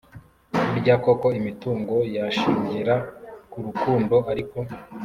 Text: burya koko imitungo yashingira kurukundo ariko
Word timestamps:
burya 0.71 0.95
koko 1.03 1.27
imitungo 1.39 1.95
yashingira 2.17 2.95
kurukundo 3.51 4.15
ariko 4.31 4.57